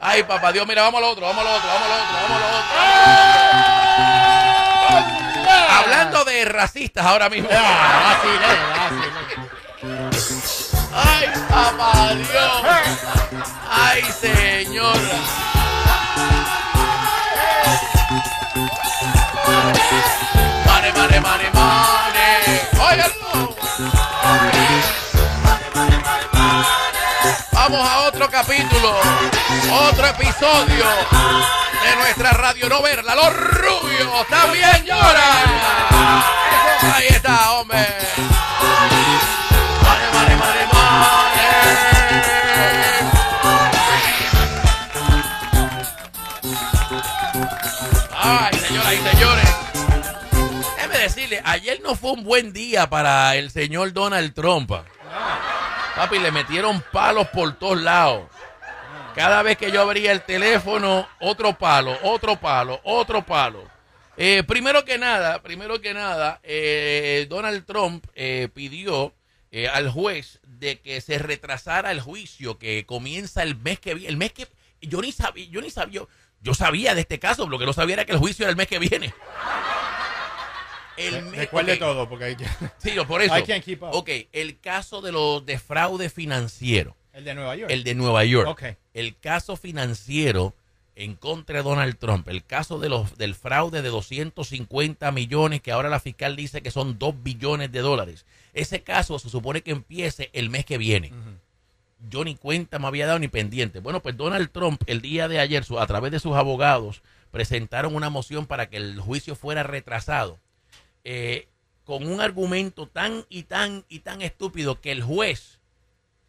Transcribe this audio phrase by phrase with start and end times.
[0.00, 2.44] Ay, papá Dios, mira, vamos al otro, vamos al otro, vamos al otro, vamos al
[2.54, 2.76] otro.
[5.78, 7.48] Hablando de racistas ahora mismo.
[7.52, 8.16] Ah,
[10.94, 12.62] Ay, papá Dios.
[13.70, 14.96] Ay, señor.
[20.66, 22.05] Mane, mane, mane, mane.
[27.78, 28.96] A otro capítulo,
[29.88, 30.84] otro episodio
[31.82, 33.14] de nuestra radio novela.
[33.14, 35.60] Los rubios también lloran.
[36.94, 37.86] Ahí está, hombre.
[39.82, 40.66] Mane, mane, mane.
[48.14, 49.56] Ay, señoras y señores.
[50.76, 54.72] Déjeme decirle, ayer no fue un buen día para el señor Donald Trump.
[55.96, 58.28] Papi, le metieron palos por todos lados.
[59.14, 63.64] Cada vez que yo abría el teléfono, otro palo, otro palo, otro palo.
[64.18, 69.14] Eh, primero que nada, primero que nada, eh, Donald Trump eh, pidió
[69.50, 74.10] eh, al juez de que se retrasara el juicio que comienza el mes que viene.
[74.10, 74.48] El mes que
[74.82, 76.02] yo ni sabía, yo ni sabía,
[76.42, 78.56] yo, sabía de este caso, lo que no sabía era que el juicio era el
[78.56, 79.14] mes que viene.
[80.96, 82.46] El Recuerde todo, porque hay que-
[82.78, 83.36] Sí, por eso.
[83.36, 83.90] I can't keep up.
[83.92, 87.70] Ok, el caso de los de fraude financiero, El de Nueva York.
[87.70, 88.48] el de Nueva York.
[88.48, 88.62] Ok.
[88.94, 90.54] El caso financiero
[90.94, 95.72] en contra de Donald Trump, el caso de los del fraude de 250 millones que
[95.72, 98.24] ahora la fiscal dice que son 2 billones de dólares.
[98.54, 101.12] Ese caso se supone que empiece el mes que viene.
[102.08, 103.80] Yo ni cuenta me había dado ni pendiente.
[103.80, 108.08] Bueno, pues Donald Trump el día de ayer, a través de sus abogados, presentaron una
[108.10, 110.38] moción para que el juicio fuera retrasado.
[111.08, 111.46] Eh,
[111.84, 115.60] con un argumento tan y tan y tan estúpido que el juez,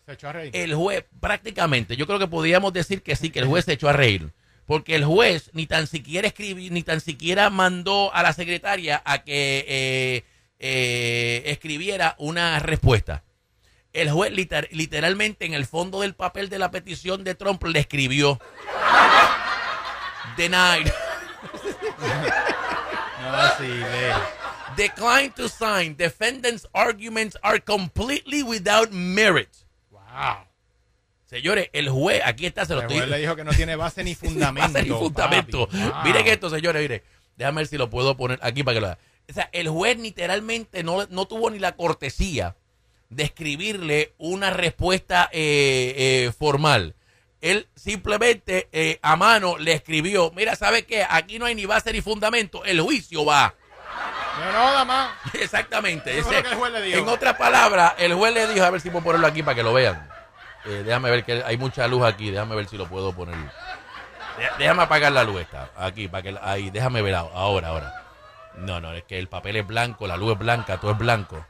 [0.06, 0.52] Se echó a reír.
[0.56, 3.90] el juez, prácticamente, yo creo que podríamos decir que sí, que el juez se echó
[3.90, 4.32] a reír.
[4.68, 9.24] Porque el juez ni tan siquiera escribió, ni tan siquiera mandó a la secretaria a
[9.24, 10.24] que eh,
[10.60, 13.24] eh, escribiera una respuesta.
[13.94, 17.80] El juez liter- literalmente en el fondo del papel de la petición de Trump le
[17.80, 18.40] escribió
[20.38, 20.92] Denied.
[23.24, 24.14] No vacile.
[24.76, 25.96] Decline to sign.
[25.96, 29.50] Defendant's arguments are completely without merit.
[29.92, 30.46] Wow.
[31.26, 33.76] Señores, el juez, aquí está, se lo El estoy juez le dijo que no tiene
[33.76, 34.74] base ni fundamento.
[34.74, 35.68] Base ni fundamento.
[35.68, 36.04] Wow.
[36.04, 37.04] Miren esto, señores, mire.
[37.36, 39.00] Déjame ver si lo puedo poner aquí para que lo vean.
[39.30, 42.56] O sea, el juez literalmente no, no tuvo ni la cortesía
[43.10, 46.96] de escribirle una respuesta eh, eh, formal.
[47.42, 51.06] Él simplemente eh, a mano le escribió, mira, ¿sabe qué?
[51.08, 53.54] Aquí no hay ni base ni fundamento, el juicio va.
[54.40, 55.10] No, no, más.
[55.34, 56.18] Exactamente.
[56.18, 57.00] Ese- lo que el juez le dijo.
[57.00, 59.64] En otras palabras, el juez le dijo, a ver si puedo ponerlo aquí para que
[59.64, 60.08] lo vean.
[60.66, 63.36] Eh, déjame ver que hay mucha luz aquí, déjame ver si lo puedo poner.
[64.38, 68.04] Dé- Déjame apagar la luz esta, aquí, para que ahí, déjame ver ahora, ahora, ahora.
[68.58, 71.44] No, no, es que el papel es blanco, la luz es blanca, todo es blanco.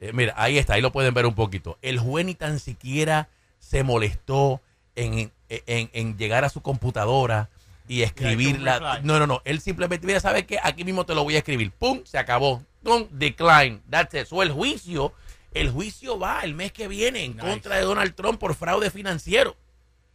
[0.00, 1.78] Eh, mira, ahí está, ahí lo pueden ver un poquito.
[1.82, 4.60] El juez ni tan siquiera se molestó
[4.94, 7.48] en, en- en llegar a su computadora
[7.88, 9.00] y escribirla.
[9.02, 9.42] No, no, no.
[9.44, 10.58] Él simplemente, mira, ¿sabes qué?
[10.62, 11.72] Aquí mismo te lo voy a escribir.
[11.72, 12.02] ¡Pum!
[12.04, 12.62] Se acabó.
[12.82, 13.06] ¡Pum!
[13.10, 13.82] Decline.
[13.90, 14.26] That's it.
[14.26, 15.12] So, el juicio,
[15.54, 17.46] el juicio va el mes que viene en Nice.
[17.48, 19.56] contra de Donald Trump por fraude financiero.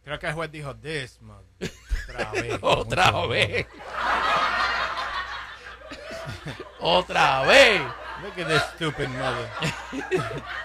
[0.04, 1.38] Creo que el juez dijo, this, man.
[2.08, 2.58] Otra vez.
[2.60, 3.66] Otra vez.
[6.80, 7.80] Otra vez.
[8.22, 9.48] Look at this stupid mother.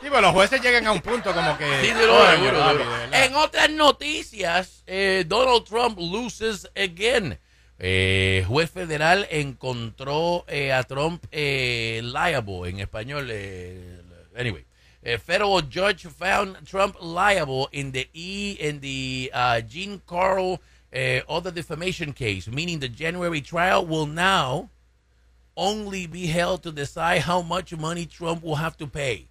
[0.00, 1.66] Sí, pero los jueces llegan a un punto como que.
[1.82, 2.68] Sí, seguro, papi, seguro.
[2.72, 3.24] de verdad.
[3.24, 7.38] En otras noticias, eh, Donald Trump loses again.
[7.78, 13.28] Eh, juez federal encontró eh, a Trump eh, liable en español.
[13.30, 14.00] eh,
[14.36, 14.64] anyway,
[15.04, 20.60] a federal judge found Trump liable in the E in the uh, Jean Carl
[20.94, 24.68] uh, other defamation case, meaning the January trial will now
[25.56, 29.26] only be held to decide how much money Trump will have to pay.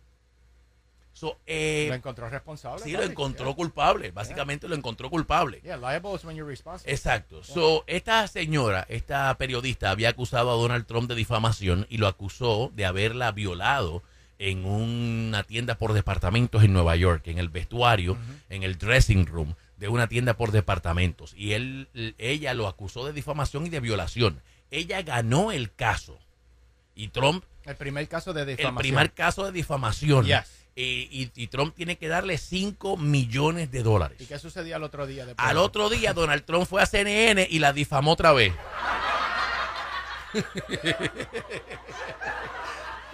[1.20, 2.82] So, eh, Lo encontró responsable.
[2.82, 4.12] Sí, lo encontró culpable.
[4.12, 5.60] Básicamente lo encontró culpable.
[5.62, 6.94] Yeah, liable is when you're responsible.
[6.94, 7.44] Exacto.
[7.44, 12.72] So, esta señora, esta periodista, había acusado a Donald Trump de difamación y lo acusó
[12.74, 14.02] de haberla violado
[14.38, 18.18] en una tienda por departamentos en Nueva York, en el vestuario,
[18.50, 21.34] en el dressing room de una tienda por departamentos.
[21.36, 24.42] Y él, ella lo acusó de difamación y de violación.
[24.72, 26.18] Ella ganó el caso.
[26.96, 28.78] Y Trump El primer caso de el difamación.
[28.78, 30.26] primer caso de difamación.
[30.26, 30.59] Yes.
[30.82, 34.16] Eh, y, y Trump tiene que darle 5 millones de dólares.
[34.22, 35.26] ¿Y qué sucedió al otro día?
[35.26, 35.46] después?
[35.46, 38.54] Al otro día, Donald Trump fue a CNN y la difamó otra vez.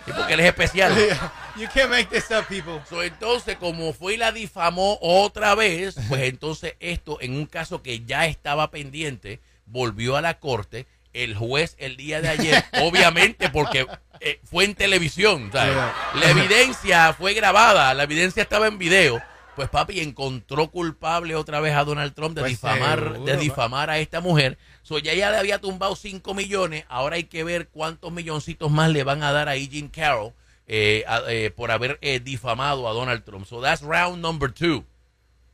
[0.06, 0.94] Sí, porque él es especial.
[1.56, 2.80] you can't make this up, people.
[2.88, 7.82] So, entonces, como fue y la difamó otra vez, pues entonces esto, en un caso
[7.82, 10.86] que ya estaba pendiente, volvió a la corte.
[11.24, 13.88] El juez el día de ayer, obviamente porque
[14.20, 15.76] eh, fue en televisión, ¿sabes?
[16.16, 19.22] la evidencia fue grabada, la evidencia estaba en video.
[19.56, 23.40] Pues papi encontró culpable otra vez a Donald Trump de Pues difamar, seguro, de va.
[23.40, 24.58] difamar a esta mujer.
[24.84, 26.84] So, ya ella le había tumbado 5 millones.
[26.90, 30.34] Ahora hay que ver cuántos milloncitos más le van a dar a Jim Carroll
[30.68, 33.46] eh, eh, por haber eh, difamado a Donald Trump.
[33.46, 34.84] So that's round number two.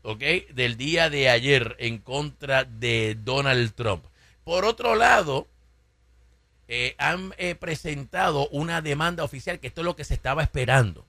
[0.02, 0.24] ¿Ok?
[0.54, 4.04] Del día de ayer en contra de Donald Trump.
[4.44, 5.48] Por otro lado,
[6.74, 11.06] eh, han eh, presentado una demanda oficial, que esto es lo que se estaba esperando.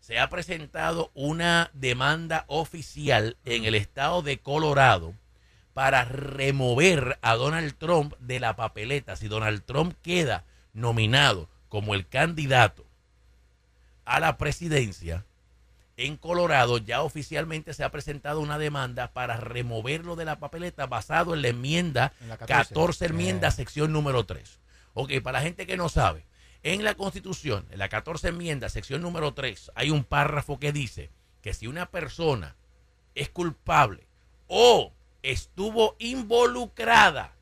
[0.00, 5.14] Se ha presentado una demanda oficial en el estado de Colorado
[5.74, 9.14] para remover a Donald Trump de la papeleta.
[9.14, 10.42] Si Donald Trump queda
[10.72, 12.84] nominado como el candidato
[14.06, 15.24] a la presidencia
[15.96, 21.32] en Colorado, ya oficialmente se ha presentado una demanda para removerlo de la papeleta basado
[21.32, 23.06] en la enmienda En la 14, 14.
[23.06, 23.52] enmienda, Eh.
[23.52, 24.58] sección número 3.
[24.98, 26.24] Ok, para la gente que no sabe,
[26.62, 31.10] en la Constitución, en la 14 enmienda, sección número 3, hay un párrafo que dice
[31.42, 32.56] que si una persona
[33.14, 34.06] es culpable
[34.46, 37.36] o estuvo involucrada,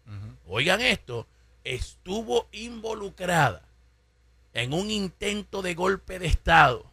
[0.48, 1.28] oigan esto,
[1.62, 3.68] estuvo involucrada
[4.52, 6.90] en un intento de golpe de Estado,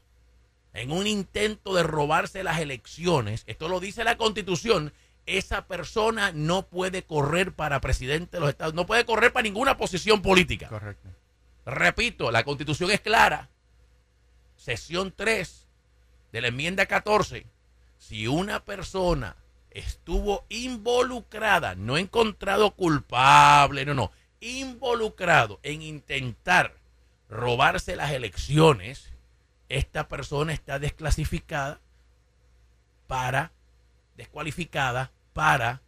[0.73, 4.93] en un intento de robarse las elecciones, esto lo dice la Constitución,
[5.25, 9.77] esa persona no puede correr para presidente de los Estados, no puede correr para ninguna
[9.77, 10.67] posición política.
[10.67, 11.09] Correcto.
[11.65, 13.49] Repito, la constitución es clara.
[14.55, 15.67] Sesión 3
[16.31, 17.45] de la enmienda 14.
[17.97, 19.35] Si una persona
[19.69, 26.75] estuvo involucrada, no encontrado culpable, no, no, involucrado en intentar
[27.29, 29.11] robarse las elecciones,
[29.69, 31.79] esta persona está desclasificada
[33.07, 33.51] para,
[34.15, 35.81] descualificada para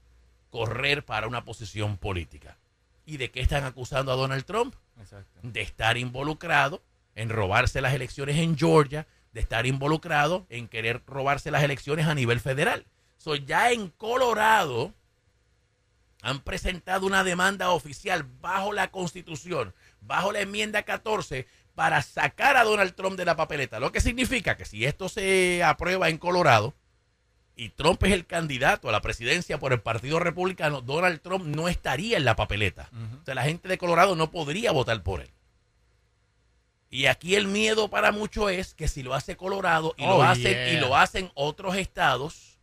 [0.49, 2.57] correr para una posición política.
[3.05, 4.75] ¿Y de qué están acusando a Donald Trump?
[4.99, 5.39] Exacto.
[5.41, 6.83] de estar involucrado
[7.15, 12.15] en robarse las elecciones en Georgia, de estar involucrado en querer robarse las elecciones a
[12.15, 12.85] nivel federal.
[13.17, 14.93] So, ya en Colorado
[16.21, 22.63] han presentado una demanda oficial bajo la Constitución, bajo la enmienda 14, para sacar a
[22.63, 23.79] Donald Trump de la papeleta.
[23.79, 26.73] Lo que significa que si esto se aprueba en Colorado
[27.55, 31.67] y Trump es el candidato a la presidencia por el Partido Republicano, Donald Trump no
[31.69, 32.89] estaría en la papeleta.
[33.21, 35.29] O sea, la gente de Colorado no podría votar por él.
[36.89, 40.23] Y aquí el miedo para muchos es que si lo hace Colorado y, lo, Oh,
[40.23, 40.73] hacen, yeah.
[40.73, 42.57] y lo hacen otros estados,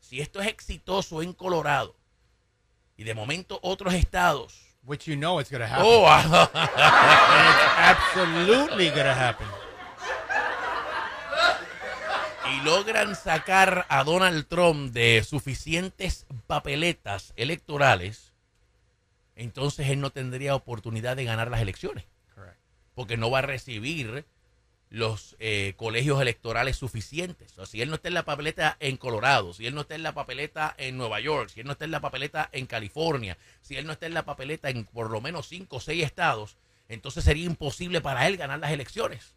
[0.00, 1.94] si esto es exitoso en Colorado
[2.96, 5.84] y de momento otros estados, Which you know it's going to happen.
[5.86, 6.06] oh,
[7.76, 9.46] Absolutely going to happen.
[12.49, 18.32] y logran sacar a Donald Trump de suficientes papeletas electorales,
[19.36, 22.04] entonces él no tendría oportunidad de ganar las elecciones.
[22.34, 22.58] Correct.
[22.94, 24.24] porque no va a recibir
[24.90, 27.52] los eh, colegios electorales suficientes.
[27.52, 29.94] O sea, si él no está en la papeleta en Colorado, si él no está
[29.94, 33.38] en la papeleta en Nueva York, si él no está en la papeleta en California,
[33.62, 36.56] si él no está en la papeleta en por lo menos cinco o seis estados,
[36.88, 39.34] entonces sería imposible para él ganar las elecciones.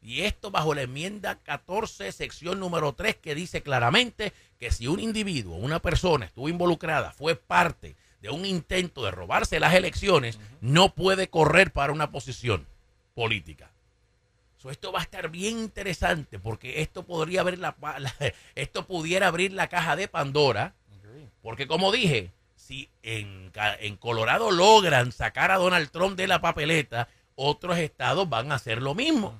[0.00, 5.00] Y esto bajo la enmienda 14, sección número 3, que dice claramente que si un
[5.00, 10.94] individuo, una persona estuvo involucrada, fue parte de un intento de robarse las elecciones, no
[10.94, 12.66] puede correr para una posición
[13.14, 13.70] política.
[14.56, 18.14] So, esto va a estar bien interesante porque esto podría abrir la, la-
[18.54, 20.74] esto pudiera abrir la caja de Pandora,
[21.42, 23.52] porque como dije, si en,
[24.00, 28.94] Colorado logran sacar a Donald Trump de la papeleta, otros estados van a hacer lo
[28.94, 29.38] mismo.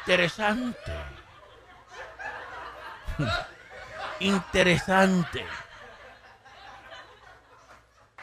[0.00, 0.92] Interesante.
[4.20, 5.44] Interesante.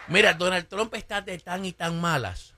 [0.08, 2.56] Mira, Donald Trump está de tan y tan malas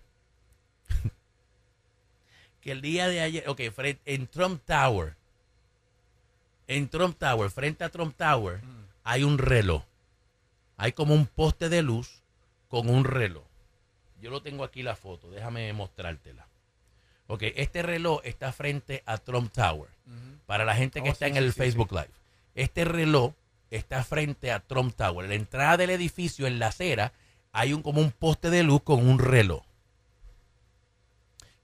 [2.62, 3.60] que el día de ayer, ok,
[4.06, 5.16] en Trump Tower,
[6.68, 8.62] en Trump Tower, frente a Trump Tower,
[9.04, 9.84] hay un reloj.
[10.78, 12.22] Hay como un poste de luz
[12.70, 13.44] con un reloj.
[14.22, 16.48] Yo lo tengo aquí la foto, déjame mostrártela.
[17.32, 19.90] Ok, este reloj está frente a Trump Tower.
[20.46, 22.10] Para la gente que Oh, está sí, en el sí, Facebook Live.
[22.56, 23.32] Este reloj
[23.70, 25.24] está frente a Trump Tower.
[25.24, 27.14] En la entrada del edificio, en la acera,
[27.54, 29.64] hay un como un poste de luz con un reloj.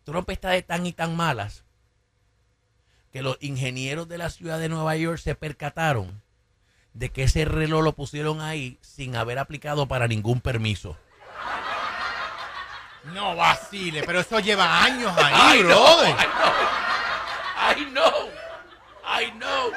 [0.06, 1.66] Trump está de tan y tan malas
[3.12, 6.22] que los ingenieros de la ciudad de Nueva York se percataron
[6.94, 10.96] de que ese reloj lo pusieron ahí sin haber aplicado para ningún permiso.
[13.14, 16.16] No vacile, pero eso lleva años I ahí, know, brother.
[17.70, 18.32] I know, I know,
[19.04, 19.72] I know.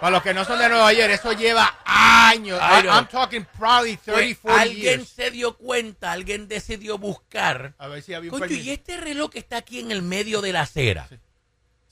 [0.00, 2.60] Para los que no son de Nueva York, eso lleva años.
[2.60, 2.88] I I.
[2.88, 5.08] I'm talking probably 30, Pues, 40 alguien years.
[5.08, 7.74] se dio cuenta, alguien decidió buscar.
[7.78, 10.40] A ver si había un Coño, y este reloj que está aquí en el medio
[10.40, 11.08] de la acera.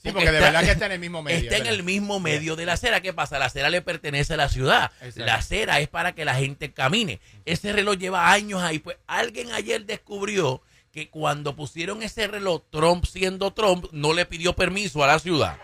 [0.01, 1.39] Sí, porque de verdad que está en el mismo medio.
[1.49, 3.01] Está en el mismo medio de la acera.
[3.01, 3.39] ¿Qué pasa?
[3.39, 4.91] La acera le pertenece a la ciudad.
[5.01, 5.25] Exacto.
[5.25, 7.19] La acera es para que la gente camine.
[7.45, 8.79] Ese reloj lleva años ahí.
[8.79, 10.61] Pues alguien ayer descubrió
[10.97, 15.55] que cuando pusieron ese reloj, Trump siendo Trump, no le pidió permiso a la ciudad.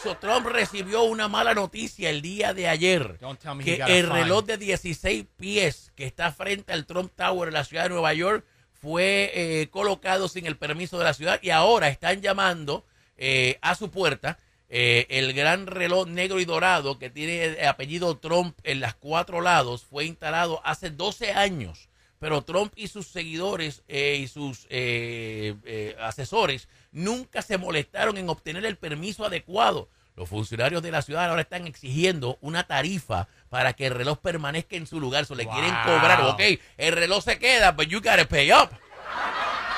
[0.00, 3.18] So, Trump recibió una mala noticia el día de ayer.
[3.64, 7.82] Que el reloj de 16 pies que está frente al Trump Tower en la ciudad
[7.82, 12.20] de Nueva York fue eh, colocado sin el permiso de la ciudad y ahora están
[12.20, 12.84] llamando
[13.16, 14.38] eh, a su puerta
[14.68, 19.40] eh, el gran reloj negro y dorado que tiene el apellido Trump en las cuatro
[19.40, 21.87] lados fue instalado hace 12 años.
[22.18, 28.28] Pero Trump y sus seguidores eh, y sus eh, eh, asesores nunca se molestaron en
[28.28, 29.88] obtener el permiso adecuado.
[30.16, 34.74] Los funcionarios de la ciudad ahora están exigiendo una tarifa para que el reloj permanezca
[34.74, 35.26] en su lugar.
[35.26, 35.52] So, le Wow.
[35.54, 36.40] quieren cobrar, ok,
[36.76, 38.70] el reloj se queda, but you gotta pay up.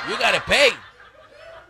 [0.08, 0.70] You gotta pay.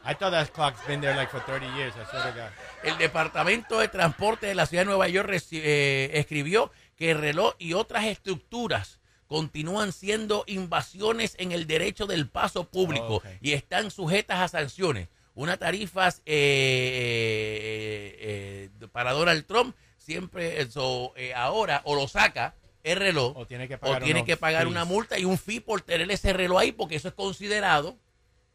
[0.04, 1.92] I thought that clock's been there like for 30 years.
[1.96, 2.50] I swear to God.
[2.84, 7.54] El Departamento de Transporte de la Ciudad de Nueva York eh, escribió que el reloj
[7.58, 8.99] y otras estructuras
[9.30, 15.06] continúan siendo invasiones en el derecho del paso público Oh, y están sujetas a sanciones.
[15.36, 22.56] Una tarifa eh, eh, eh, para Donald Trump siempre eso, eh, ahora o lo saca
[22.82, 24.70] el reloj O tiene que pagar, tiene unos que pagar fees.
[24.72, 27.96] una multa y un fee por tener ese reloj ahí porque eso es considerado,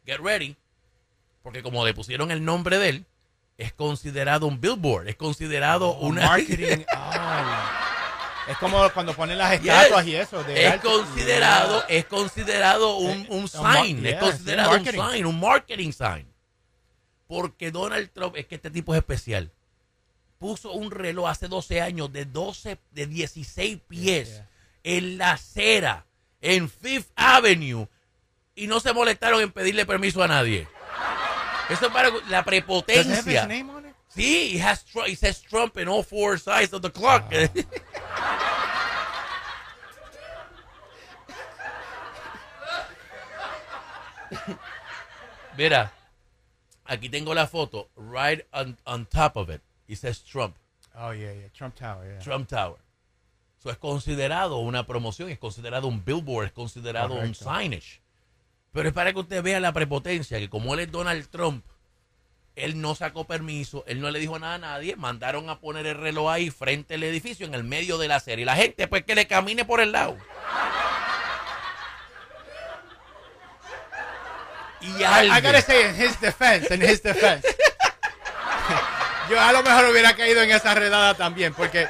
[0.05, 0.57] get ready,
[1.41, 3.05] porque como le pusieron el nombre de él,
[3.57, 6.27] es considerado un billboard, es considerado Oh, una...
[6.27, 6.83] marketing.
[8.47, 10.43] Es como cuando ponen las estatuas y eso.
[10.43, 10.87] de es arte.
[10.87, 11.97] considerado, Yeah.
[11.97, 16.31] es considerado un, Eh, un sign, yeah, es considerado un sign, un marketing sign.
[17.27, 19.51] Porque Donald Trump, es que este tipo es especial.
[20.37, 24.49] Puso un reloj hace 12 años de 12, de 16 pies Yeah,
[24.83, 26.05] en la acera,
[26.41, 27.87] en Fifth Avenue,
[28.53, 30.67] y no se molestaron en pedirle permiso a nadie.
[31.69, 33.47] Eso es para la prepotencia.
[34.15, 34.85] Sí, it, has,
[35.17, 37.29] says Trump in all four sides of the clock.
[45.57, 45.91] Mira,
[46.85, 49.61] aquí tengo la foto, right on, on top of it.
[49.87, 50.55] It says Trump,
[50.97, 51.49] Oh, yeah, yeah.
[51.53, 52.19] Trump Tower, yeah.
[52.19, 52.77] Trump Tower.
[53.59, 58.01] Eso es considerado una promoción, es considerado un billboard, es considerado un signage.
[58.71, 61.65] Pero es para que usted vea la prepotencia, que como él es Donald Trump,
[62.55, 65.97] él no sacó permiso, él no le dijo nada a nadie, mandaron a poner el
[65.97, 68.43] reloj ahí frente al edificio, en el medio de la serie.
[68.43, 70.17] Y la gente, pues que le camine por el lado.
[74.81, 77.47] Y I, I alguien, gotta say, in his defense, in his defense.
[79.29, 81.87] Yo a lo mejor hubiera caído en esa redada también, porque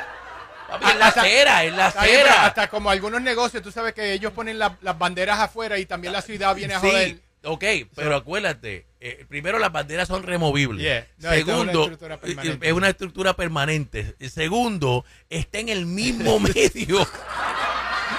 [0.69, 2.45] papi, en la acera, en la acera.
[2.45, 6.13] hasta como algunos negocios, tú sabes que ellos ponen la- las banderas afuera y también
[6.13, 7.07] la ciudad viene a joder.
[7.09, 7.63] Sí, ok,
[7.95, 10.81] pero acuérdate, eh, primero las banderas son removibles.
[10.83, 11.07] Yeah.
[11.19, 12.67] No, esta es una Segundo, estructura permanente.
[12.67, 14.15] es una estructura permanente.
[14.29, 17.07] Segundo, está en el mismo medio.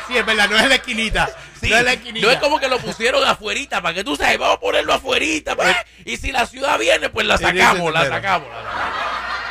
[0.08, 1.28] Sí, es verdad, no es la esquinita.
[1.60, 2.26] Sí, no es la esquinita.
[2.26, 5.56] no es como que lo pusieron afuerita, para que tú sabes, vamos a ponerlo afuerita.
[5.56, 8.48] pa- y si la ciudad viene, pues la sacamos, la sacamos.
[8.48, 9.06] la sacamos.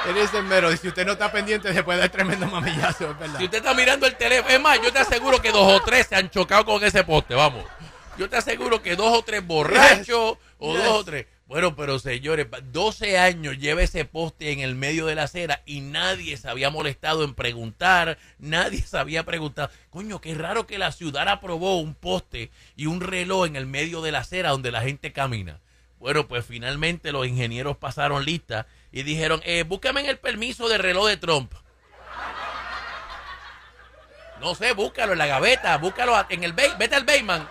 [0.08, 0.72] Eres el mero.
[0.72, 3.40] Y si usted no está pendiente, se puede dar tremendo mamillazo, es verdad.
[3.40, 6.06] Si usted está mirando el teléfono, es más, yo te aseguro que dos o tres
[6.08, 7.66] se han chocado con ese poste, vamos.
[8.18, 10.84] Yo te aseguro que dos o tres borrachos o Yes.
[10.84, 11.26] dos o tres.
[11.48, 15.82] Bueno, pero señores, 12 años lleva ese poste en el medio de la acera y
[15.82, 19.70] nadie se había molestado en preguntar, nadie se había preguntado.
[19.92, 24.02] Coño, qué raro que la ciudad aprobó un poste y un reloj en el medio
[24.02, 25.60] de la acera donde la gente camina.
[26.00, 30.78] Bueno, pues finalmente los ingenieros pasaron lista y dijeron, eh, búscame en el permiso de
[30.80, 31.54] reloj de Trump.
[34.42, 37.48] No sé, búscalo en la gaveta, búscalo en el Bay- vete al Bayman,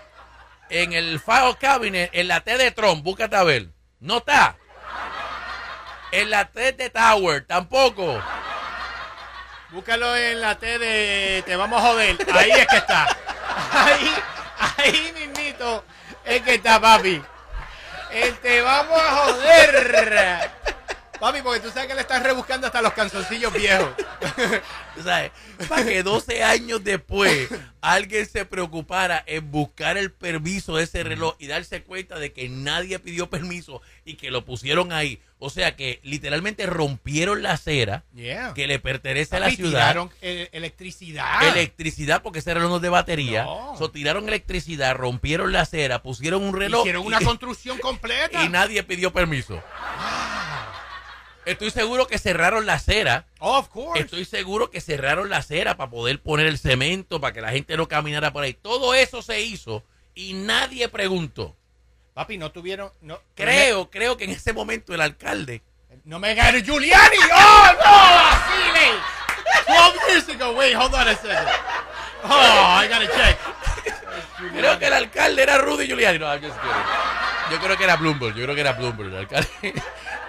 [0.68, 3.68] en el file cabinet, en la T de Trump, búscate a ver.
[4.00, 4.56] No está.
[6.12, 8.22] En la T de Tower, tampoco.
[9.70, 12.16] Búscalo en la T de Te vamos a joder.
[12.32, 13.06] Ahí es que está.
[13.72, 14.14] Ahí,
[14.78, 15.84] ahí mismito
[16.24, 17.22] es que está, papi.
[18.12, 20.73] El Te vamos a joder.
[21.24, 23.88] Papi, porque tú sabes que le estás rebuscando hasta los canzoncillos viejos.
[24.94, 25.32] Tú sabes,
[25.68, 27.48] para que 12 años después
[27.80, 32.48] alguien se preocupara en buscar el permiso de ese reloj y darse cuenta de que
[32.48, 35.20] nadie pidió permiso y que lo pusieron ahí.
[35.40, 38.54] O sea que literalmente rompieron la acera Yeah.
[38.54, 39.70] que le pertenece a la ciudad.
[39.90, 41.48] tiraron, eh, electricidad.
[41.48, 43.42] Electricidad, porque ese reloj no es de batería.
[43.44, 43.74] No.
[43.76, 46.82] So, tiraron electricidad, rompieron la acera, pusieron un reloj.
[46.82, 48.44] Hicieron una y- construcción completa.
[48.44, 49.60] y nadie pidió permiso.
[51.46, 53.26] Estoy seguro que cerraron la acera.
[53.38, 54.00] Oh, of course.
[54.00, 57.76] Estoy seguro que cerraron la acera para poder poner el cemento, para que la gente
[57.76, 58.54] no caminara por ahí.
[58.54, 59.82] Todo eso se hizo
[60.14, 61.54] y nadie preguntó.
[62.14, 62.92] Papi, no tuvieron.
[63.00, 65.62] No, Creo, creo que en ese momento el alcalde.
[66.04, 67.16] No me gane Giuliani.
[67.16, 68.28] ¡Oh, no!
[68.28, 68.54] Así,
[69.66, 70.52] 12 years ago.
[70.52, 71.48] Wait, hold on a second.
[72.24, 73.38] Oh, I gotta check.
[74.52, 76.18] Creo que el alcalde era Rudy Giuliani.
[76.18, 77.13] No, I'm just kidding.
[77.50, 78.34] Yo creo que era Bloomberg.
[78.34, 79.10] Yo creo que era Bloomberg.
[79.10, 79.48] El alcalde.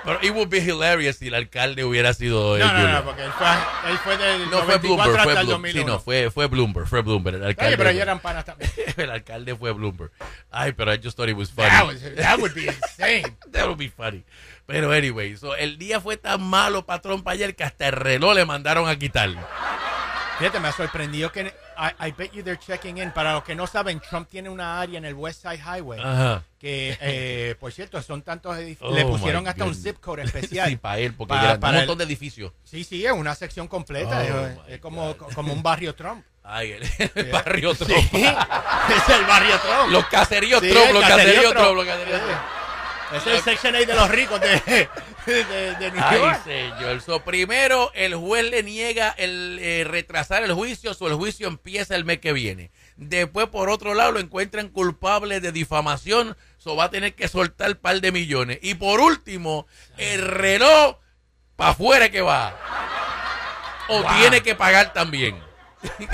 [0.06, 2.60] Pero it would be hilarious si el alcalde hubiera sido.
[2.60, 3.48] No, no, no, porque él fue,
[3.90, 5.74] él fue del No fue 94 Bloomberg, fue hasta el Bloomberg.
[5.74, 5.80] 2001.
[5.82, 7.36] Sí, no, fue, fue Bloomberg, fue Bloomberg.
[7.38, 8.72] El alcalde, Oye, pero fue- ellos eran panas también.
[8.98, 10.12] el alcalde fue Bloomberg.
[10.52, 11.70] Ay, pero I just thought it was funny.
[11.70, 13.36] That, was, that would be insane.
[13.52, 14.24] That would be funny.
[14.68, 18.36] Pero anyway, so, el día fue tan malo, patrón, para ayer que hasta el reloj
[18.36, 19.30] le mandaron a quitar.
[20.38, 23.12] Fíjate, me ha sorprendido que I, I bet you they're checking in.
[23.12, 26.44] Para los que no saben, Trump tiene una área en el West Side Highway Ajá.
[26.60, 28.90] que, eh, por cierto, son tantos edificios.
[28.92, 30.70] Oh, le pusieron hasta un zip code especial.
[30.70, 32.52] Sí, para él, porque Pa- era para un el- montón de edificios.
[32.64, 34.20] Sí, sí, es una sección completa.
[34.20, 36.24] Oh, es es como, como un barrio Trump.
[36.44, 36.84] Ay, el,
[37.16, 38.14] el barrio Sí, Trump.
[38.14, 39.92] es el barrio Trump.
[39.92, 41.66] Los caseríos Sí, Trump, el los caserío caseríos Trump.
[41.66, 42.40] Trump, los caseríos Trump.
[43.14, 44.90] Es el Section 8 de los ricos de,
[45.26, 47.02] de, de New Ay, señor.
[47.02, 51.96] So, primero, el juez le niega el eh, retrasar el juicio, o el juicio empieza
[51.96, 52.72] el mes que viene.
[52.98, 57.70] Después, por otro lado, lo encuentran culpable de difamación, so va a tener que soltar
[57.72, 58.60] un par de millones.
[58.62, 60.98] Y por último, el reloj,
[61.56, 62.58] para afuera que va.
[63.88, 64.18] O Wow.
[64.18, 65.40] tiene que pagar también.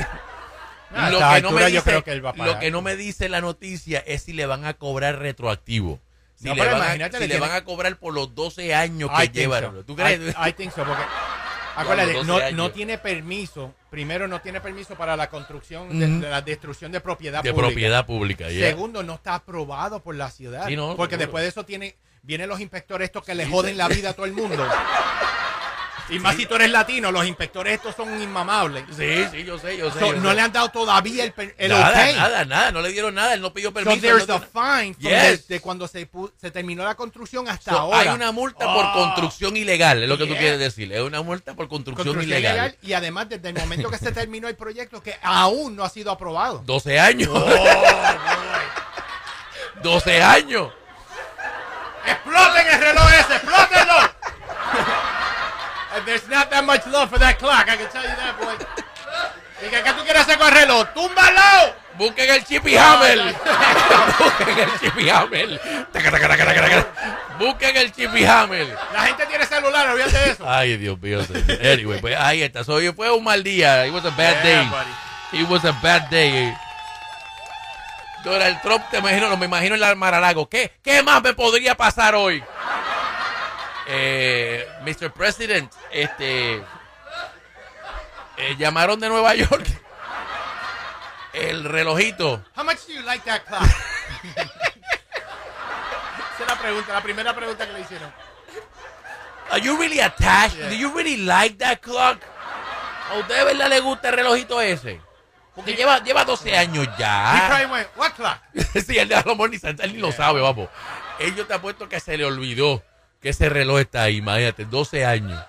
[0.93, 2.03] Ah, lo, no me dice,
[2.59, 6.01] que no me dice la noticia es si le van a cobrar retroactivo.
[6.41, 8.73] Si, No, le, pero van a, si le tiene- van a cobrar por los 12
[8.73, 9.63] años I que llevan.
[9.63, 9.83] so.
[9.85, 10.19] ¿Tú crees?
[10.35, 11.03] I, I think so, porque
[11.75, 12.57] acuérdate, no, 12 años.
[12.57, 13.75] no tiene permiso.
[13.91, 16.19] Primero, no tiene permiso para la construcción de, Ujú.
[16.21, 17.67] de la destrucción de propiedad de pública.
[17.67, 18.49] propiedad pública.
[18.49, 18.69] yeah.
[18.69, 20.65] Segundo, no está aprobado por la ciudad.
[20.67, 21.25] Sí, no, porque seguro.
[21.27, 24.25] después de eso tiene, vienen los inspectores estos que le joden la vida a todo
[24.25, 24.65] el mundo.
[26.11, 28.83] Y más si tú eres latino, los inspectores estos son inmamables.
[28.97, 29.99] Sí, sí, yo sé, yo sé.
[29.99, 30.35] So, yo no sé.
[30.35, 32.15] le han dado todavía el, el nada, ok.
[32.17, 34.01] nada, nada, no le dieron nada, él no pidió So permiso.
[34.01, 35.47] there's él no a fine from Yes.
[35.47, 37.99] the- de cuando se, se terminó la construcción hasta So, ahora.
[37.99, 38.93] hay una multa por Oh.
[38.93, 40.91] construcción ilegal, es lo que tú quieres decir.
[40.91, 42.55] Es una multa por construcción, construcción ilegal.
[42.57, 45.89] ilegal y además desde el momento que se terminó el proyecto que aún no ha
[45.89, 46.61] sido aprobado.
[46.65, 47.29] 12 años.
[47.33, 47.45] Oh,
[49.81, 50.73] 12 años.
[52.05, 53.35] ¡Exploten el reloj ese!
[53.35, 53.70] ¡Explótenlo!
[56.05, 58.55] There's not that much love for that clock, I can tell you that, boy.
[59.63, 60.87] ¿Y qué, tú quieres hacer con el reloj?
[60.93, 61.75] ¡Túmbalo!
[61.97, 63.19] Busquen el Chippy Hammer.
[64.19, 65.61] Busquen el Chippy Hammer.
[67.37, 68.77] Busquen el Chippy Hammer.
[68.91, 70.49] La gente tiene celular, olvídate de eso.
[70.49, 71.19] Ay, Dios mío.
[71.61, 72.63] Anyway, pues ahí está.
[72.63, 73.85] So, fue un mal día.
[73.85, 74.67] It was a bad day.
[75.33, 76.55] It was a bad day.
[78.23, 80.47] Donald Trump, te imagino, no me imagino en la Maralago.
[80.47, 82.43] ¿Qué, ¿Qué más me podría pasar hoy?
[83.87, 85.11] Eh, Mr.
[85.11, 86.63] President, este.
[88.37, 89.65] eh, llamaron de Nueva York.
[91.33, 92.43] El relojito.
[92.55, 93.63] How much do you like that clock?
[94.35, 98.11] Esa es la pregunta, la primera pregunta que le hicieron.
[99.49, 100.57] Are you really attached?
[100.57, 100.69] Yeah.
[100.69, 102.19] Do you really like that clock?
[103.11, 105.01] ¿A usted de verdad le gusta el relojito ese?
[105.55, 107.43] Porque lleva, lleva 12 años He ya.
[107.47, 108.37] probably went, what clock?
[108.85, 110.69] sí, él, a lo mejor ni, él ni lo sabe, vamos.
[111.19, 112.81] Ellos te apuesto que se le olvidó
[113.21, 115.43] que ese reloj está ahí, imagínate, 12 años.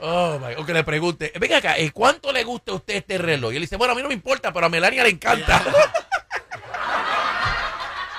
[0.00, 3.18] Oh, my, o que le pregunte, venga acá, ¿eh, ¿cuánto le gusta a usted este
[3.18, 3.52] reloj?
[3.52, 5.62] Y él dice, bueno, a mí no me importa, pero a Melania le encanta.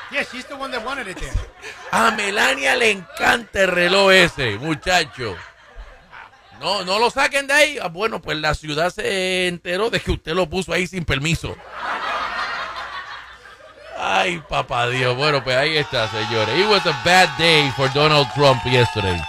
[0.10, 1.34] Yeah, she's the one that wanted it there.
[1.92, 5.36] A Melania le encanta el reloj ese, muchacho.
[6.62, 7.78] No, no lo saquen de ahí.
[7.82, 11.56] Ah, bueno, pues la ciudad se enteró de que usted lo puso ahí sin permiso.
[14.10, 15.18] Ay, papá Dios.
[15.18, 16.58] Bueno, pues ahí está, señores.
[16.58, 19.20] It was a bad day for Donald Trump yesterday.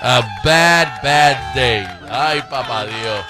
[0.00, 1.86] A bad, bad day.
[2.10, 3.24] Ay, papá Dios.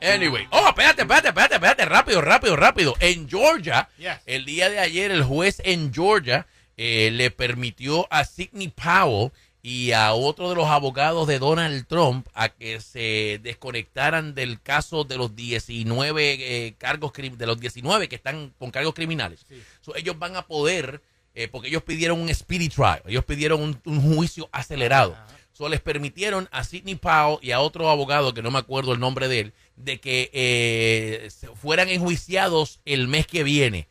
[0.00, 0.48] Anyway.
[0.50, 1.84] Oh, espérate, espérate, espérate, espérate.
[1.84, 2.94] Rápido, rápido, rápido.
[3.00, 4.16] En Georgia, Yes.
[4.24, 6.46] el día de ayer, el juez en Georgia
[6.78, 9.30] eh, le permitió a Sidney Powell
[9.62, 15.04] y a otro de los abogados de Donald Trump a que se desconectaran del caso
[15.04, 19.46] de los 19 eh, cargos de los 19 que están con cargos criminales.
[19.80, 21.00] So, ellos van a poder
[21.34, 25.14] eh, porque ellos pidieron un speedy trial, ellos pidieron un, un juicio acelerado.
[25.14, 28.94] So, So, les permitieron a Sidney Powell y a otro abogado, que no me acuerdo
[28.94, 33.86] el nombre de él, de que eh, fueran enjuiciados el mes que viene,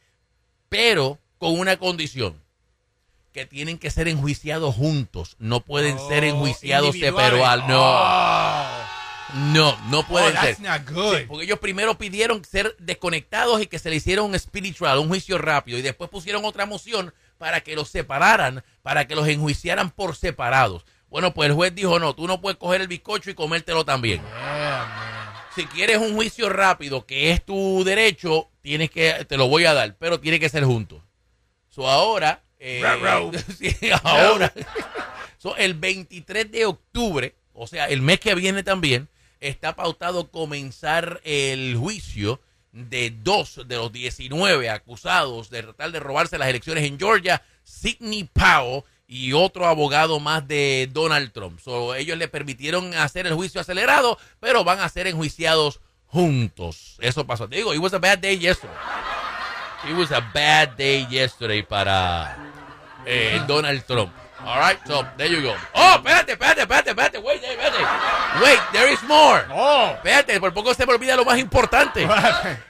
[0.70, 2.42] pero con una condición,
[3.32, 7.68] que tienen que ser enjuiciados juntos, no pueden ser enjuiciados separados.
[7.68, 8.82] No,
[9.34, 9.38] Oh.
[9.54, 10.56] no, no pueden oh, ser.
[10.56, 15.08] Sí, porque ellos primero pidieron ser desconectados y que se le hiciera un spiritual, un
[15.08, 19.90] juicio rápido, y después pusieron otra moción para que los separaran, para que los enjuiciaran
[19.92, 20.86] por separados.
[21.10, 24.22] Bueno, pues el juez dijo, no, tú no puedes coger el bizcocho y comértelo también.
[24.22, 25.48] Yeah.
[25.56, 29.74] Si quieres un juicio rápido, que es tu derecho, tienes que, te lo voy a
[29.74, 31.02] dar, pero tiene que ser juntos.
[31.70, 32.84] So ahora, eh,
[34.04, 34.54] ahora,
[35.40, 41.20] so, el 23 de octubre, o sea, el mes que viene también, está pautado comenzar
[41.24, 42.40] el juicio
[42.72, 48.30] de dos de los 19 acusados de tratar de robarse las elecciones en Georgia, Sidney
[48.32, 51.60] Powell y otro abogado más de Donald Trump.
[51.60, 56.98] So, ellos le permitieron hacer el juicio acelerado, pero van a ser enjuiciados juntos.
[57.02, 57.50] Eso pasó.
[57.50, 58.78] Te digo, it was a bad day yesterday.
[59.90, 62.51] It was a bad day yesterday para
[63.06, 64.12] eh, Donald Trump.
[64.44, 65.54] All right, so there you go.
[65.76, 67.18] Oh, espérate, espérate, espérate, espérate.
[67.20, 67.78] Wait, espérate.
[68.44, 69.44] Wait, there is more.
[69.54, 69.92] Oh.
[69.94, 72.08] Espérate, por poco se me olvida lo más importante.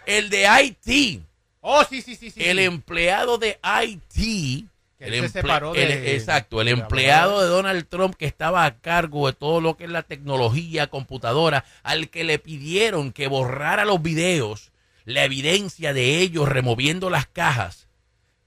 [0.06, 1.24] El de Haití.
[1.62, 2.44] Oh, sí, sí, sí, sí.
[2.44, 4.68] El empleado de Haití.
[5.00, 8.78] Que el se separó el- de- exacto, el empleado de Donald Trump que estaba a
[8.80, 13.84] cargo de todo lo que es la tecnología, computadora, al que le pidieron que borrara
[13.86, 14.72] los videos,
[15.06, 17.88] la evidencia de ellos removiendo las cajas,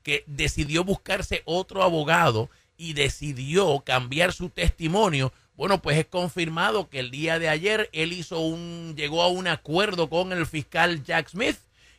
[0.05, 5.33] que decidió buscarse otro abogado y decidió cambiar su testimonio.
[5.57, 9.49] Bueno, pues es confirmado que el día de ayer él hizo un, llegó a un
[9.49, 11.57] acuerdo con el fiscal Jack Smith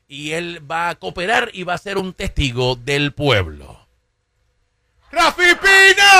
[0.07, 3.85] y él va a cooperar y va a ser un testigo del pueblo.
[5.11, 6.11] ¡Rafi Pina!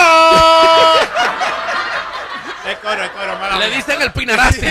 [2.72, 4.62] es coro, es coro, mala Le dicen el Pinarazi.
[4.62, 4.68] Sí,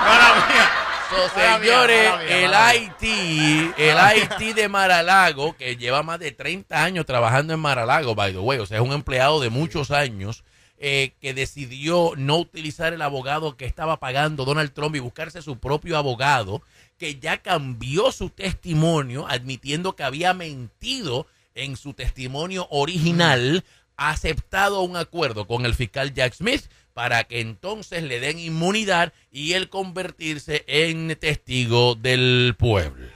[0.00, 0.70] mala mía.
[1.07, 2.54] So, Mala mía, señores, el.
[2.54, 8.32] Haití, el Haití de Maralago, que lleva más de 30 años trabajando en Maralago, by
[8.32, 10.44] the way, o sea, es un empleado de muchos años,
[10.78, 15.58] eh, que decidió no utilizar el abogado que estaba pagando Donald Trump y buscarse su
[15.58, 16.62] propio abogado,
[16.98, 23.64] que ya cambió su testimonio, admitiendo que había mentido en su testimonio original,
[23.96, 26.66] ha aceptado un acuerdo con el fiscal Jack Smith
[26.98, 33.06] para que entonces le den inmunidad y él convertirse en testigo del pueblo.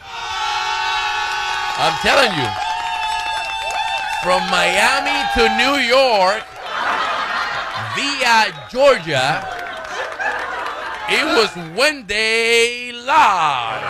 [1.80, 2.48] I'm telling you,
[4.22, 6.44] from Miami to New York,
[7.96, 9.42] via Georgia,
[11.08, 13.82] it was Wednesday live.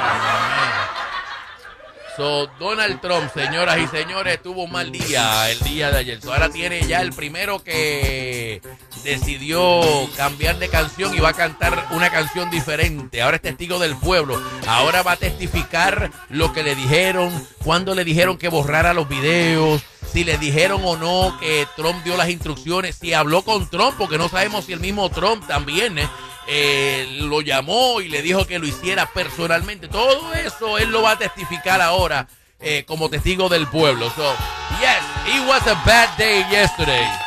[2.17, 6.21] So, Donald Trump, señoras y señores, tuvo un mal día el día de ayer.
[6.21, 8.61] So, ahora tiene ya el primero que
[9.03, 9.81] decidió
[10.17, 13.23] cambiar de canción y va a cantar una canción diferente.
[13.23, 14.41] Ahora es testigo del pueblo.
[14.67, 17.31] Ahora va a testificar lo que le dijeron,
[17.65, 22.17] cuando le dijeron que borrara los videos, si le dijeron o no que Trump dio
[22.17, 26.09] las instrucciones, si habló con Trump, porque no sabemos si el mismo Trump también eh,
[26.47, 29.89] eh, lo llamó y le dijo que lo hiciera personalmente.
[29.89, 32.29] Todo eso él lo va a testificar ahora
[32.61, 34.11] eh, como testigo del pueblo.
[34.11, 34.35] So,
[34.81, 37.22] yes, it was a bad day yesterday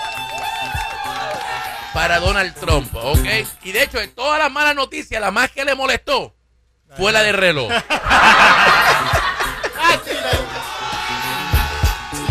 [1.95, 3.25] para Donald Trump, ¿ok?
[3.63, 6.35] Y de hecho, de todas las malas noticias, la más que le molestó
[6.97, 7.71] fue la de reloj.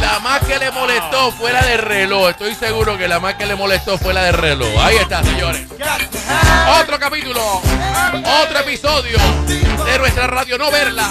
[0.00, 2.28] La más que le molestó fue la de reloj.
[2.28, 4.68] Estoy seguro que la más que le molestó fue la de reloj.
[4.82, 5.66] Ahí está, señores.
[6.80, 7.62] Otro capítulo,
[8.42, 9.16] otro episodio
[9.86, 11.10] de nuestra radio no verla.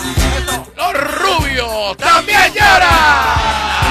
[0.76, 3.83] Los rubios también lloran.